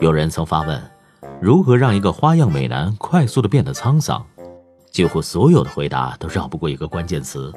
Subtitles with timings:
[0.00, 0.80] 有人曾发问：
[1.40, 4.24] 如何让一个花样美男快速的变得沧桑？
[4.92, 7.52] 几乎所有的回答都绕不过一个关键词：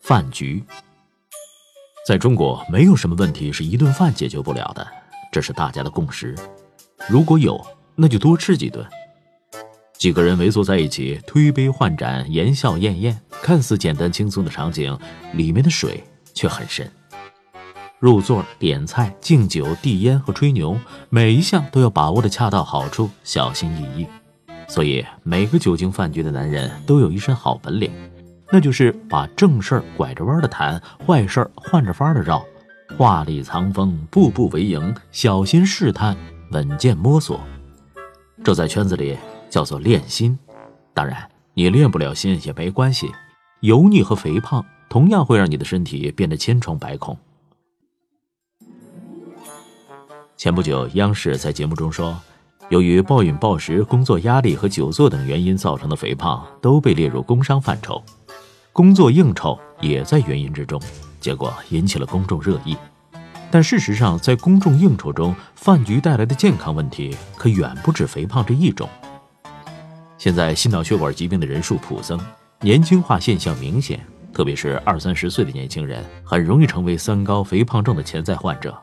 [0.00, 0.64] 饭局。
[2.06, 4.86] 在中国，没有什么问题是一顿饭解决不了的，
[5.32, 6.34] 这是大家的共识。
[7.08, 7.64] 如果有，
[7.94, 8.84] 那就多吃几顿。
[9.96, 14.98] 几个人围坐在一起，推杯换盏，言笑晏晏，看似简单轻松的场景，
[15.32, 16.04] 里面的水
[16.34, 16.90] 却很深。
[17.98, 24.06] 入座、点菜、敬酒、递烟和吹牛，每一项都要把握的恰到好处，小心翼翼。
[24.68, 27.90] 所以，每个久经饭局的男人都有一身好本领，
[28.50, 32.44] 那就是把正事儿拐着弯的谈，坏事儿换着法的绕，
[32.98, 36.16] 话里藏锋，步步为营，小心试探，
[36.50, 37.40] 稳健摸索。
[38.44, 39.16] 这在圈子里
[39.48, 40.38] 叫做练心。
[40.92, 43.10] 当然，你练不了心也没关系，
[43.60, 47.16] 油腻和肥胖同样会让你的身体变得千疮百孔。
[50.36, 52.14] 前不久，央视在节目中说，
[52.68, 58.02] 由于暴饮暴食、工作压力和久坐等原因造成的肥胖都被列入工伤范畴，
[58.70, 60.78] 工作应酬也在原因之中，
[61.20, 62.76] 结果引起了公众热议。
[63.50, 68.86] 但事实上，在公众应酬中，饭局带来的健康问题可远不止肥胖这一种。
[70.18, 72.20] 现在心脑血管疾病的人数普增，
[72.60, 73.98] 年轻化现象明显，
[74.34, 78.76] 特别是二三十岁的年轻人，很容易成为三高、肥胖症的潜在患者。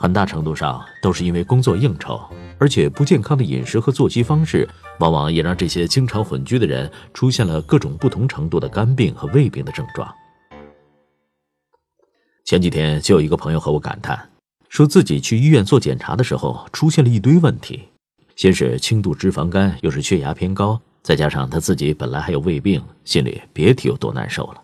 [0.00, 2.20] 很大程度上都是因为工作应酬，
[2.56, 4.68] 而且不健康的饮食和作息方式，
[5.00, 10.08] 往往也让这些经常混居的人出现了各种不同程度的肝病和胃病的症状。
[12.44, 14.30] 前几天就有一个朋友和我感叹，
[14.68, 17.88] 说自己去医院做检查的时候出现了一堆问题，
[18.36, 24.62] 先是轻度脂肪肝，又是血压偏高，再加上他自己本来还有胃病，心里别提有多难受了。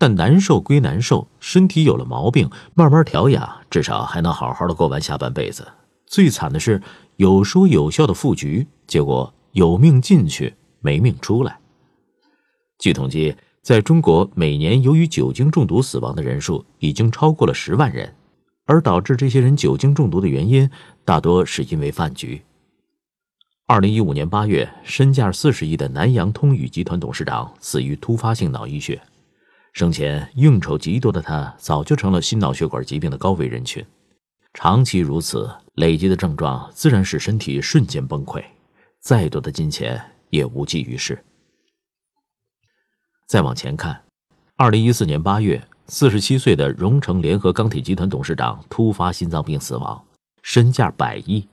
[0.00, 5.68] 但难受归难受，身体有了毛病，慢慢调养，至少还能好好的过完下半辈子。
[6.06, 6.80] 最惨的是，
[7.16, 11.58] 有说有笑的赴局，结果有命进去，没命出来。
[12.78, 18.14] 据统计，在中国每年由于酒精中毒死亡的人数已经超过了十万人，
[18.64, 20.70] 而导致这些人酒精中毒的原因，
[21.04, 22.40] 大多是因为饭局。
[23.66, 28.98] 二零一五年八月，身价四十亿的南洋通宇集团董事长死于突发性脑溢血。
[29.72, 33.84] 生前应酬极多的他，早就成了心脑血管疾病的高危人群。
[34.52, 38.42] 长期如此，累积的症状自然使身体瞬间崩溃，
[38.98, 41.22] 再多的金钱也无济于事。
[43.28, 44.02] 再往前看，
[44.56, 50.04] 二零一四年八月，四十七岁的荣成联合钢铁集团董事长突发心脏病死亡，
[50.42, 51.46] 身价百亿。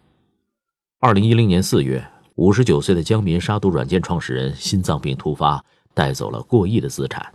[0.99, 2.03] 二零一零年四月，
[2.33, 5.63] 五十九岁的江民杀毒软件创始人心脏病突发，
[5.93, 7.31] 带走了过亿的资产。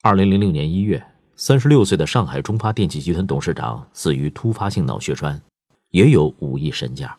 [0.00, 1.04] 二零零六年一月，
[1.34, 5.42] 三十六岁的上海中发电器集团董事长死于突发性脑血栓，
[5.90, 7.16] 也有五亿身价。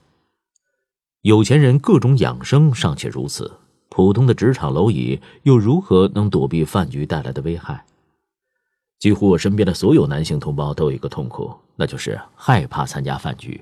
[1.23, 3.51] 有钱人各种养生尚且如此，
[3.89, 7.83] 普通的职场蝼蚁又如何能躲避饭局带来的危害？
[8.97, 13.61] 几乎我身边的所有男性同胞都有一个痛苦，那就是害怕参加饭局。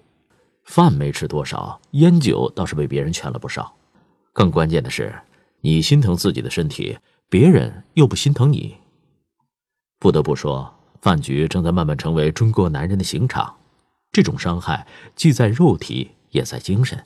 [0.63, 3.73] 饭没吃多少，烟酒倒是被别人劝了不少。
[4.31, 5.11] 更关键的是，
[5.61, 6.95] 你心疼自己的身体，
[7.27, 8.77] 别人又不心疼你。
[9.99, 13.55] 不得不说，饭局正在慢慢成为中国男人的刑场。
[14.11, 14.85] 这种伤害
[15.15, 17.03] 既在肉体，也在精神。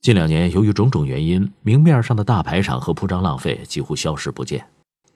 [0.00, 4.66] 近两年，由于种种原因，明面上的大排场和铺张浪费几乎消失不见。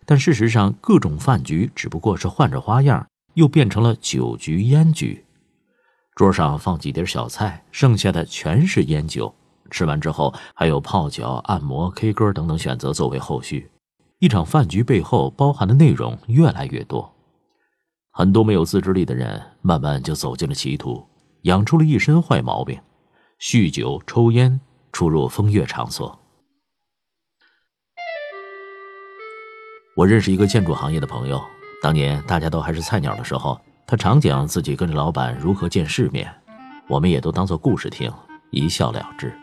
[0.05, 5.25] 但事实上，各种饭局只不过是换着花样，又变成了酒局、烟局。
[6.15, 9.35] 桌上放几碟小菜，剩下的全是烟酒。
[9.71, 13.71] 吃完之后，还有泡脚、按摩、K 歌等等选择作为后续。
[14.25, 17.15] 一场饭局背后包含的内容越来越多，
[18.11, 21.07] 很多没有自制力的人慢慢就走进了歧途，
[21.43, 22.81] 养出了一身坏毛病，
[23.39, 24.59] 酗酒、抽烟，
[24.93, 26.19] 出入风月场所。
[29.95, 31.39] 我认识一个建筑行业的朋友，
[31.83, 36.35] 当年大家都还是菜鸟的时候，他常讲自己跟着老板如何见世面，
[36.89, 38.11] 我们也都当做故事听，
[38.51, 39.39] 一笑了之。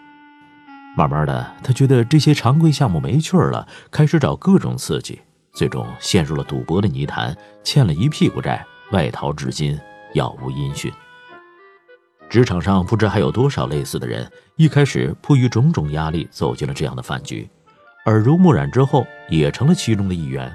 [0.95, 5.21] 慢慢的，他觉得这些常规项目没趣了，开始找各种刺激，
[5.53, 9.79] 最终陷入了赌博的泥潭，欠了一屁股债，外逃至今
[10.13, 10.91] 杳无音讯。
[12.29, 17.49] 职场上不知还有多少类似的人，一开始迫于种种压力走进了这样的饭局，
[18.05, 20.51] 耳濡目染之后也成了其中的一员，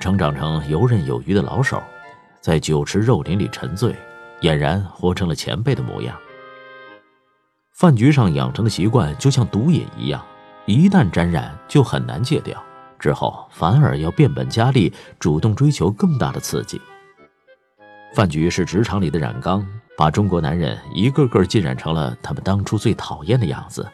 [0.00, 1.82] 成长成游刃有余的老手，
[2.40, 3.94] 在酒池肉林里沉醉，
[4.42, 6.16] 俨然活成了前辈的模样。
[7.82, 10.24] 饭局上养成的习惯就像毒瘾一样，
[10.66, 12.62] 一旦沾染就很难戒掉，
[12.96, 16.80] 之后反而要变本加厉，主动追求更大的刺激。
[18.14, 23.84] 饭局是职场里的染缸，把中国男人一个个浸染成了他们当初最讨厌的样子。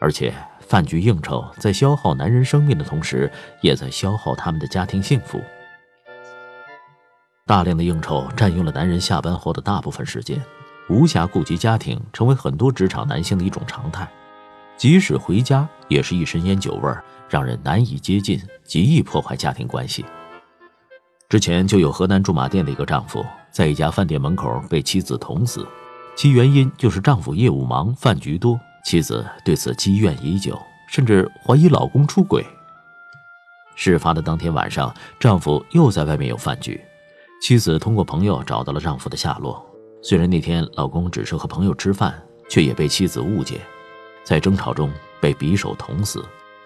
[0.00, 3.30] 而且，饭局应酬在消耗男人生命的同时，
[3.60, 5.38] 也在消耗他们的家庭幸福。
[7.44, 10.42] 大量的应酬占用了男人下班后的大部分时间，
[10.88, 14.08] 无暇顾及家庭，成为很多职场男性的一种常态。
[14.76, 20.04] 即使回家，也是一身烟酒味儿，让人难以接近，极易破坏家庭关系。
[21.28, 25.66] 之前就有河南驻马店的一个丈夫，在一家饭店门口被妻子捅死，
[26.14, 32.46] 其原因就是丈夫业务忙，饭局多，妻子对此积怨已久，甚至怀疑老公出轨。
[33.74, 36.80] 事发的当天晚上，丈夫又在外面有饭局，
[37.42, 39.64] 妻子通过朋友找到了丈夫的下落。
[40.02, 42.14] 虽然那天老公只是和朋友吃饭，
[42.48, 43.60] 却也被妻子误解，
[44.24, 46.24] 在争吵中被匕首捅死，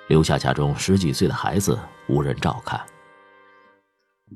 [0.09, 2.81] 留下家中十几岁的孩子无人照看。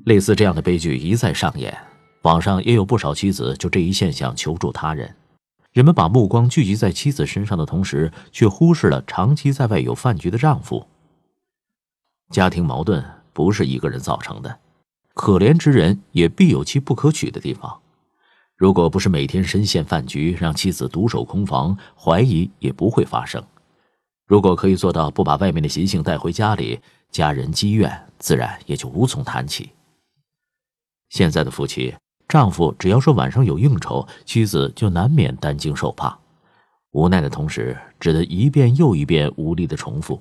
[0.05, 1.77] 类似这样的悲剧一再上演，
[2.23, 5.15] 网上也有不少妻子就这一现象求助他人。
[5.71, 10.85] 人们把目光聚集在妻子身上的同时，却忽视了长期在外有饭局的丈夫。
[12.31, 13.03] 家庭矛盾
[13.33, 14.57] 不是一个人造成的，
[15.13, 17.81] 可怜之人也必有其不可取的地方。
[18.57, 23.43] 如果不是每天深陷饭局，让妻子独守空房，怀疑也不会发生。
[24.25, 26.79] 如果可以做到不把外面的习性带回家里，
[27.11, 29.71] 家人积怨自然也就无从谈起。
[31.09, 31.93] 现在的夫妻，
[32.27, 36.17] 丈夫只要说晚上有应酬，妻子就难免担惊受怕，
[36.91, 40.19] 无奈的同时，只得一遍又一遍无力的重复：“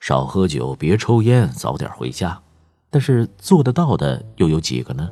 [0.00, 2.40] 少喝酒，别抽烟，早点回家。”
[2.88, 5.10] 但是做得到的又有几个呢？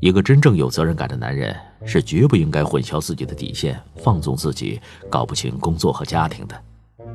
[0.00, 4.80] 一个真正有责任感的男人是绝不应该混淆自己的底线，放纵自己，
[5.10, 6.60] 搞不清工作和家庭的。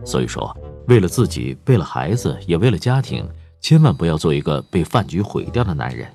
[0.05, 0.55] 所以说，
[0.87, 3.25] 为了自己，为了孩子，也为了家庭，
[3.61, 6.07] 千万不要做一个被饭局毁掉的男人。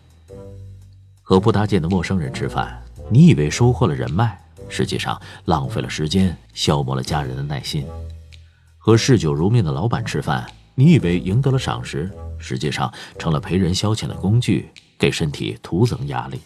[1.22, 4.38] 和不搭界的陌生人吃饭，你以为收获了人脉，
[4.68, 7.84] 实际上浪费了时间，消磨了家人的耐心；
[8.76, 14.68] 和嗜酒如命的老板吃饭，你以为赢得了赏识，实际上成了陪人消遣的工具，
[14.98, 16.38] 给身体徒增压力；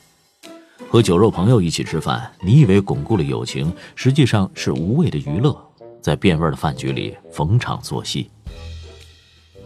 [0.93, 5.59] 和酒肉朋友一起吃饭，你以为巩固了友情，实际上是无谓的娱乐，
[6.03, 8.31] 在变味的饭局里逢场作戏。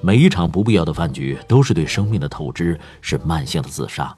[0.01, 4.17] 每一场不必要的饭局，都是对生命的透支，是慢性的自杀。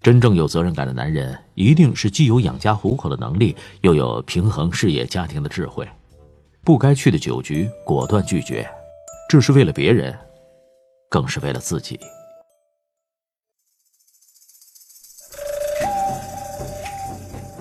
[0.00, 5.84] 真正有责任感的男人，一定是既有养家糊口的能力，又有平衡事业家庭的智慧。
[6.62, 8.64] 不该去的酒局，果断拒绝，
[9.28, 10.16] 这是为了别人，
[11.10, 11.98] 更是为了自己。